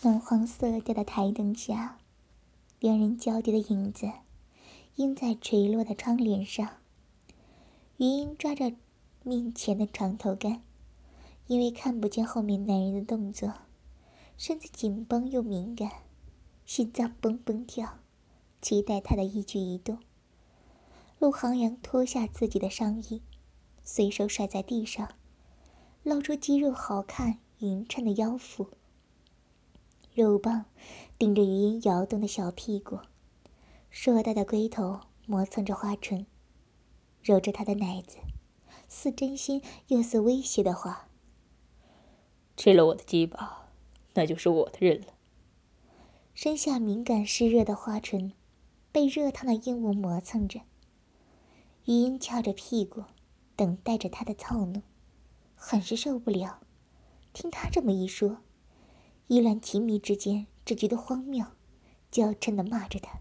[0.00, 1.98] 暖黄色调的台灯下，
[2.78, 4.08] 两人交叠的影子
[4.94, 6.76] 映在垂落的窗帘上。
[7.96, 8.72] 余音抓着
[9.24, 10.62] 面前的床头杆，
[11.48, 13.52] 因为看不见后面男人的动作，
[14.36, 15.90] 身子紧绷又敏感，
[16.64, 17.98] 心脏蹦蹦跳，
[18.62, 19.98] 期待他的一举一动。
[21.18, 23.20] 陆航阳脱下自己的上衣，
[23.82, 25.08] 随手甩在地上，
[26.04, 28.68] 露出肌肉好看、匀称的腰腹。
[30.18, 30.64] 肉棒
[31.16, 32.98] 顶着余音摇动的小屁股，
[33.88, 36.26] 硕大的龟头磨蹭着花唇，
[37.22, 38.18] 揉着他的奶子，
[38.88, 41.08] 似真心又似威胁的话
[42.58, 43.68] ：“吃了我的鸡巴，
[44.14, 45.06] 那就是我的人了。”
[46.34, 48.32] 身下敏感湿热的花唇，
[48.90, 50.62] 被热烫的硬物磨蹭着。
[51.84, 53.04] 余音翘着屁股，
[53.54, 54.82] 等待着他的操弄，
[55.54, 56.58] 很是受不了。
[57.32, 58.38] 听他这么一说，
[59.28, 61.46] 意乱情迷之间只觉得荒谬，
[62.10, 63.20] 娇嗔的骂着他：“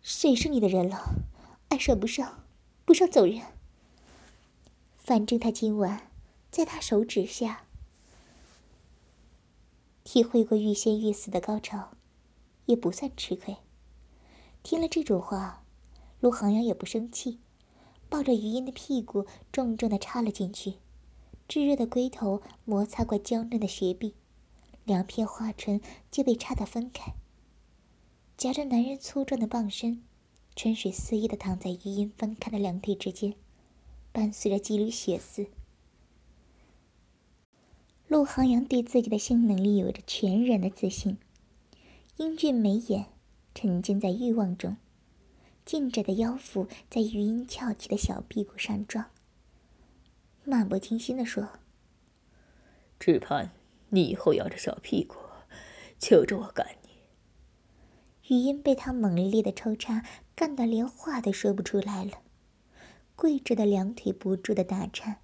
[0.00, 1.26] 谁是你的人了？
[1.68, 2.44] 爱上不上，
[2.84, 3.42] 不上走人。
[4.96, 6.10] 反正他今晚
[6.50, 7.66] 在他手指下
[10.04, 11.90] 体会过欲仙欲死的高潮，
[12.66, 13.56] 也不算吃亏。”
[14.64, 15.58] 听了这种话。
[16.20, 17.40] 陆航阳也不生气，
[18.08, 20.74] 抱着余音的屁股重重的插了进去，
[21.54, 24.14] 炙热的龟头摩擦过娇嫩的雪壁，
[24.86, 27.12] 两片花唇就被插得分开。
[28.38, 30.02] 夹着男人粗壮的棒身，
[30.56, 33.34] 春水肆意的躺在余音分开的两腿之间，
[34.12, 35.48] 伴随着几缕血丝。
[38.08, 41.18] 陆航阳对自己的性能力有着全然的自信，
[42.16, 43.08] 英俊眉眼
[43.54, 44.78] 沉浸在欲望中。
[45.66, 49.10] 劲窄的腰腹在余音翘起的小屁股上撞，
[50.44, 51.48] 漫不经心地说
[52.98, 53.52] ：“只盼
[53.90, 55.16] 你以后摇着小屁股，
[55.98, 56.88] 求着我干你。”
[58.34, 62.22] 语音被他猛烈的抽插干得连话都说不出来了，
[63.14, 65.18] 跪着的两腿不住的打颤，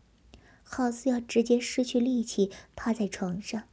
[0.63, 3.65] 好似要直接失去力气，趴在床上。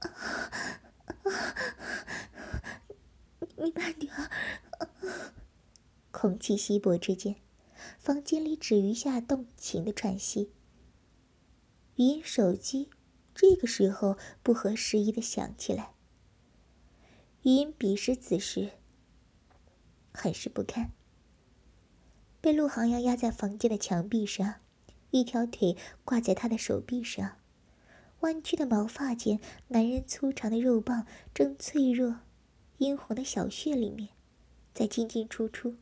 [3.56, 4.12] 你慢点。
[6.10, 7.36] 空气稀薄之间，
[7.98, 10.52] 房间里只余下动情的喘息。
[12.00, 12.88] 语音手机
[13.34, 15.92] 这个时候不合时宜的响起来。
[17.42, 18.70] 语音彼时此时
[20.10, 20.92] 很是不堪，
[22.40, 24.54] 被陆航阳压在房间的墙壁上，
[25.10, 27.36] 一条腿挂在他的手臂上，
[28.20, 29.38] 弯曲的毛发间，
[29.68, 32.20] 男人粗长的肉棒正脆弱、
[32.78, 34.08] 殷红的小穴里面
[34.72, 35.76] 在进进出出。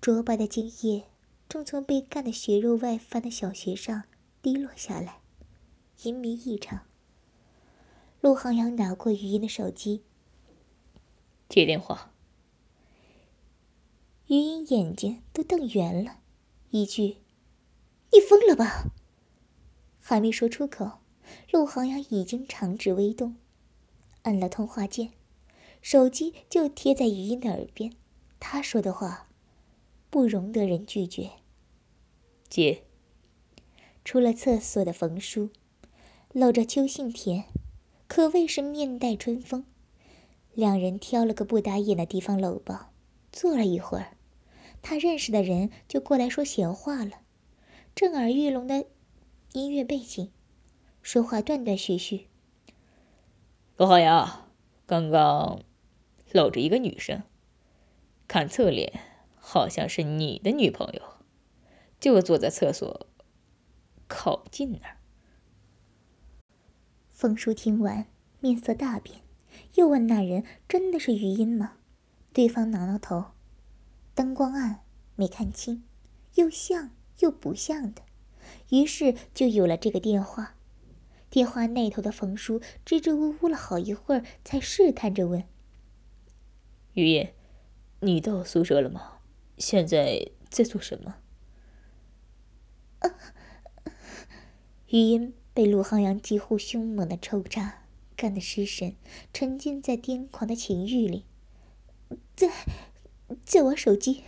[0.00, 1.06] 浊白的精液
[1.48, 4.04] 正从被干的血肉外翻的小穴上
[4.42, 5.20] 滴落下来，
[6.02, 6.86] 淫迷异常。
[8.20, 10.02] 陆航阳拿过余音的手机，
[11.48, 12.12] 接电话。
[14.26, 16.20] 余音眼睛都瞪圆了，
[16.70, 17.16] 一句
[18.12, 18.90] ：“你疯了吧？”
[20.00, 21.00] 还没说出口，
[21.50, 23.36] 陆航阳已经长指微动，
[24.22, 25.12] 按了通话键，
[25.82, 27.92] 手机就贴在余音的耳边。
[28.38, 29.26] 他说的话。
[30.12, 31.30] 不容得人拒绝。
[32.48, 32.82] 姐，
[34.04, 35.50] 出了厕所的冯叔，
[36.32, 37.44] 搂着邱信田，
[38.06, 39.64] 可谓是面带春风。
[40.52, 42.92] 两人挑了个不打眼的地方搂抱，
[43.32, 44.16] 坐了一会儿，
[44.82, 47.20] 他认识的人就过来说闲话了。
[47.94, 48.86] 震耳欲聋的
[49.52, 50.30] 音乐背景，
[51.02, 52.26] 说话断断续续。
[53.76, 54.48] 罗浩洋，
[54.86, 55.62] 刚刚
[56.32, 57.22] 搂着一个女生，
[58.26, 59.00] 看侧脸。
[59.42, 61.00] 好像是你的女朋友，
[61.98, 63.06] 就坐在厕所
[64.10, 64.96] 靠近那儿。
[67.12, 68.06] 风叔听完，
[68.40, 69.20] 面色大变，
[69.74, 71.76] 又问那人：“真的是余音吗？”
[72.34, 73.26] 对方挠挠头，
[74.14, 74.80] 灯光暗，
[75.14, 75.84] 没看清，
[76.34, 78.02] 又像又不像的。
[78.70, 80.56] 于是就有了这个电话。
[81.28, 85.44] 电话那头的冯叔支支吾吾了好一会儿，才试探着问
[86.94, 87.28] ：“余音，
[88.00, 89.18] 你到宿舍了吗？”
[89.56, 91.16] 现在在做什么？
[94.92, 97.84] 余音被陆航阳几乎凶猛的抽插
[98.16, 98.96] 干得失神，
[99.32, 101.24] 沉浸在癫狂的情欲里，
[102.34, 102.50] 在
[103.44, 104.24] 在玩手机。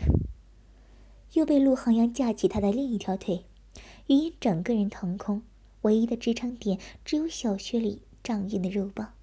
[1.33, 3.45] 又被陆航阳架起他的另一条腿，
[4.07, 5.43] 余音整个人腾空，
[5.81, 9.15] 唯一的支撑点只有小穴里胀硬的肉棒。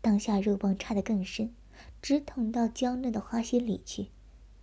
[0.00, 1.54] 当下肉棒插得更深，
[2.00, 4.06] 直捅到娇嫩的花心里去。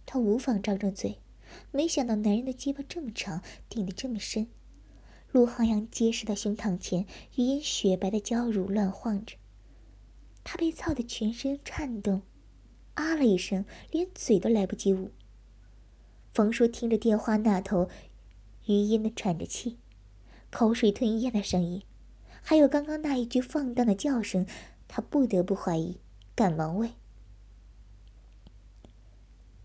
[0.07, 1.19] 他无法张张嘴，
[1.71, 4.47] 没想到男人的鸡巴这么长，顶得这么深，
[5.31, 9.35] 陆航阳结实的胸膛前，余音雪白的娇乳乱晃着。
[10.44, 12.21] 他被操得全身颤动，
[12.94, 15.12] 啊了一声，连嘴都来不及捂。
[16.33, 17.89] 冯叔听着电话那头，
[18.65, 19.77] 余音的喘着气，
[20.50, 21.83] 口水吞咽的声音，
[22.41, 24.47] 还有刚刚那一句放荡的叫声，
[24.88, 25.97] 他不得不怀疑，
[26.33, 26.91] 赶忙问：“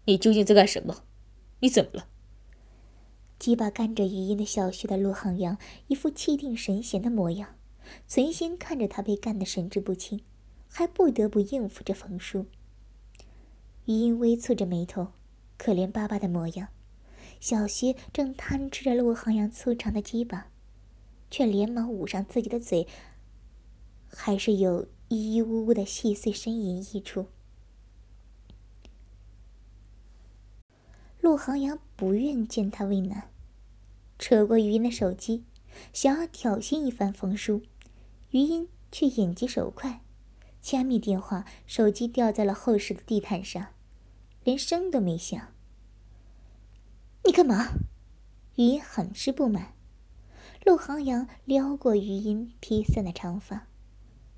[0.07, 1.05] 你究竟在干什么？
[1.61, 2.09] 你怎么了？”
[3.43, 5.59] 鸡巴干着余音的小穴的陆航阳，
[5.89, 7.57] 一副气定神闲的模样，
[8.07, 10.21] 存心看着他被干得神志不清。
[10.69, 12.47] 还不得不应付着冯叔。
[13.87, 15.09] 余音微蹙着眉头，
[15.59, 16.69] 可怜巴巴的模样。
[17.41, 20.47] 小薛正贪吃着陆航阳粗长的鸡巴，
[21.29, 22.87] 却连忙捂上自己的嘴，
[24.07, 27.27] 还是有咿咿呜呜的细碎呻吟溢出。
[31.21, 33.29] 陆航阳不愿见他为难，
[34.23, 35.43] 扯过余音的手机，
[35.93, 37.63] 想要挑衅一番冯叔，
[38.31, 40.01] 余音却眼疾手快。
[40.63, 43.71] 掐灭电话，手机掉在了后室的地毯上，
[44.45, 45.49] 连声都没响。
[47.25, 47.71] 你干嘛？
[48.55, 49.75] 余音很是不满。
[50.65, 53.67] 陆航阳撩过余音披散的长发，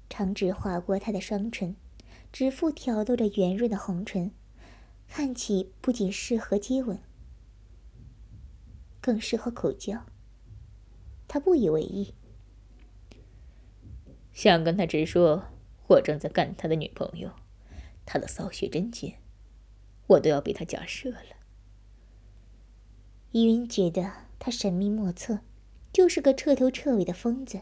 [0.08, 1.76] 长指划过她的双唇，
[2.32, 4.30] 指腹挑逗着圆润的红唇，
[5.06, 6.98] 看起不仅适合接吻，
[9.04, 10.06] 更适合口交。
[11.28, 12.14] 他不以为意，
[14.32, 15.50] 想跟他直说。
[15.86, 17.30] 我正在干他的女朋友，
[18.06, 19.20] 他的骚穴真尖，
[20.06, 21.36] 我都要被他假射了。
[23.32, 25.40] 依云觉得他神秘莫测，
[25.92, 27.60] 就是个彻头彻尾的疯子，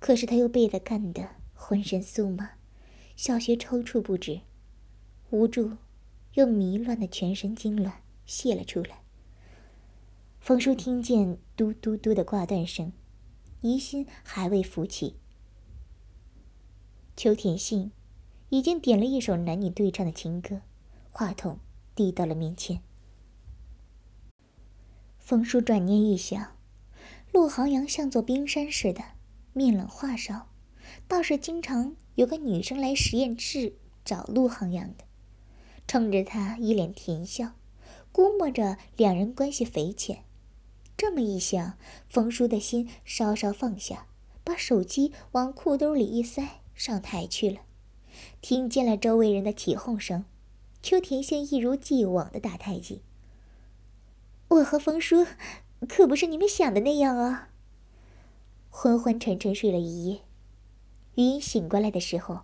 [0.00, 2.54] 可是他又被他干得浑身酥麻，
[3.14, 4.40] 小穴抽搐不止，
[5.30, 5.76] 无助
[6.34, 7.92] 又迷乱的全身痉挛
[8.26, 9.04] 泄了出来。
[10.48, 12.90] 冯叔听见嘟嘟嘟的挂断声，
[13.60, 15.16] 疑心还未浮起。
[17.14, 17.92] 邱田信
[18.48, 20.62] 已经点了一首男女对唱的情歌，
[21.10, 21.58] 话筒
[21.94, 22.80] 递到了面前。
[25.18, 26.56] 冯叔转念一想，
[27.30, 29.02] 陆航阳像座冰山似的，
[29.52, 30.48] 面冷话少，
[31.06, 35.04] 倒是经常有个女生来实验室找陆航阳的，
[35.86, 37.52] 冲着他一脸甜笑，
[38.10, 40.24] 估摸着两人关系匪浅。
[40.98, 41.78] 这么一想，
[42.10, 44.08] 冯叔的心稍稍放下，
[44.42, 46.60] 把手机往裤兜里一塞。
[46.74, 47.60] 上台去了，
[48.40, 50.24] 听见了周围人的起哄声，
[50.82, 53.02] 邱田宪一如既往的打太极。
[54.48, 55.26] 我和冯叔
[55.88, 57.50] 可不是你们想的那样啊。
[58.70, 60.22] 昏昏沉沉睡了一夜，
[61.14, 62.42] 余音醒过来的时候，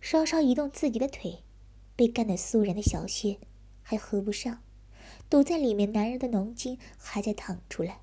[0.00, 1.42] 稍稍移动自己的腿，
[1.94, 3.38] 被干得酥软的小穴
[3.82, 4.60] 还合不上，
[5.28, 8.00] 堵在里面，男人的浓精还在淌出来。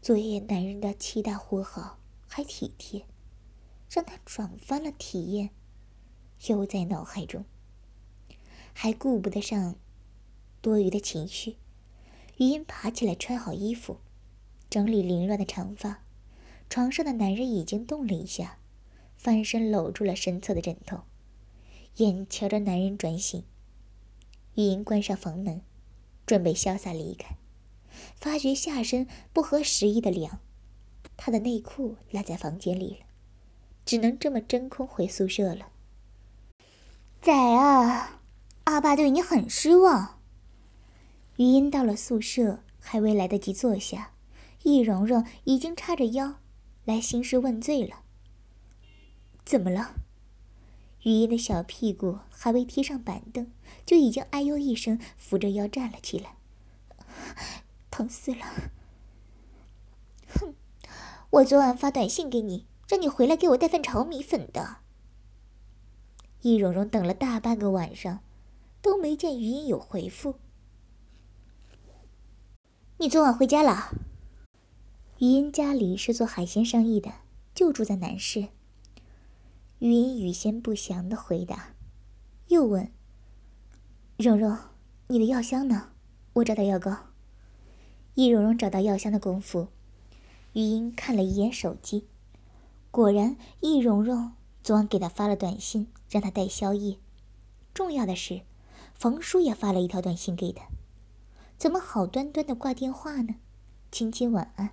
[0.00, 3.06] 昨夜男人的七大活好，还体贴。
[3.94, 5.50] 让他转翻了体验，
[6.46, 7.44] 又在脑海中，
[8.72, 9.76] 还顾不得上
[10.62, 11.58] 多余的情绪。
[12.38, 13.98] 余音爬起来，穿好衣服，
[14.70, 16.02] 整理凌乱的长发。
[16.70, 18.58] 床上的男人已经动了一下，
[19.14, 21.02] 翻身搂住了身侧的枕头，
[21.96, 23.44] 眼瞧着男人转醒。
[24.54, 25.60] 余音关上房门，
[26.26, 27.36] 准备潇洒离开，
[28.16, 30.40] 发觉下身不合时宜的凉，
[31.16, 33.06] 他的内裤落在房间里了。
[33.84, 35.68] 只能这么真空回宿舍了。
[37.20, 38.20] 仔啊，
[38.64, 40.20] 阿爸对你很失望。
[41.36, 44.12] 余音到了宿舍，还未来得及坐下，
[44.62, 46.36] 易蓉蓉已经叉着腰
[46.84, 48.02] 来兴师问罪了。
[49.44, 49.94] 怎么了？
[51.02, 53.50] 余音的小屁股还未贴上板凳，
[53.84, 56.36] 就已经哎呦一声，扶着腰站了起来。
[57.90, 58.46] 疼死了！
[60.28, 60.54] 哼，
[61.30, 62.66] 我昨晚发短信给你。
[62.88, 64.76] 让你回来给我带份炒米粉的。
[66.42, 68.20] 易蓉蓉等了大半个晚上，
[68.82, 70.34] 都没见余音有回复。
[72.98, 73.92] 你昨晚回家了？
[75.20, 77.14] 余音家里是做海鲜生意的，
[77.54, 78.48] 就住在南市。
[79.78, 81.74] 余音语先不详的回答，
[82.48, 82.92] 又问
[84.22, 84.56] ：“蓉蓉，
[85.08, 85.88] 你的药箱呢？
[86.34, 86.96] 我找点药膏。”
[88.14, 89.66] 易蓉蓉找到药箱的功夫，
[90.52, 92.06] 余音看了一眼手机。
[92.92, 96.98] 果然，易蓉蓉昨晚给他发了短信，让他带宵夜。
[97.74, 98.42] 重要的是，
[98.94, 100.66] 冯叔也发了一条短信给他。
[101.58, 103.34] 怎么好端端的挂电话呢？
[103.90, 104.70] 亲亲晚安。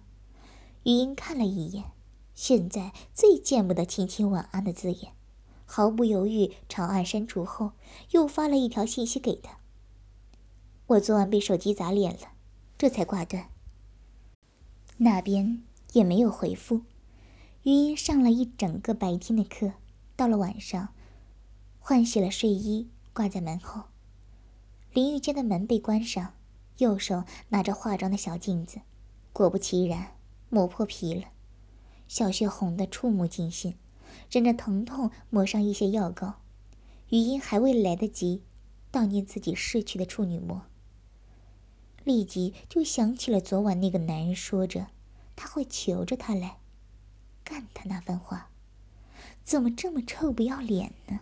[0.84, 1.86] 语音看了一眼，
[2.36, 5.14] 现在最见不得亲亲晚安的字眼，
[5.72, 7.74] 毫不犹豫长按删除后，
[8.10, 9.60] 又发了一条信息给他。
[10.88, 12.32] 我昨晚被手机砸脸了，
[12.76, 13.52] 这才挂断。
[14.98, 15.62] 那边
[15.94, 16.82] 也没有回复。
[17.62, 19.74] 余音上了一整个白天的课，
[20.16, 20.90] 到了晚上，
[21.78, 23.84] 换洗了睡衣，挂在门后。
[24.92, 26.34] 淋浴间的门被关上，
[26.80, 28.80] 右手拿着化妆的小镜子，
[29.32, 30.16] 果不其然，
[30.50, 31.26] 磨破皮了，
[32.08, 33.76] 小穴红得触目惊心，
[34.30, 36.42] 忍着疼痛抹上一些药膏。
[37.10, 38.44] 余音还未来得及
[38.92, 40.64] 悼念自己逝去的处女膜，
[42.04, 44.88] 立即就想起了昨晚那个男人说着
[45.36, 46.58] 他会求着他来
[47.44, 48.52] 干他那番话，
[49.44, 51.22] 怎么这么臭不要脸呢？